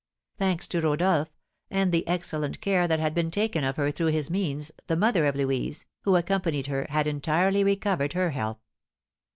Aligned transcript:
Thanks 0.39 0.65
to 0.69 0.81
Rodolph, 0.81 1.29
and 1.69 1.91
the 1.91 2.07
excellent 2.07 2.59
care 2.59 2.87
that 2.87 2.99
had 2.99 3.13
been 3.13 3.29
taken 3.29 3.63
of 3.63 3.75
her 3.75 3.91
through 3.91 4.07
his 4.07 4.31
means, 4.31 4.71
the 4.87 4.97
mother 4.97 5.27
of 5.27 5.35
Louise, 5.35 5.85
who 6.05 6.15
accompanied 6.15 6.65
her, 6.65 6.87
had 6.89 7.05
entirely 7.05 7.63
recovered 7.63 8.13
her 8.13 8.31
health. 8.31 8.57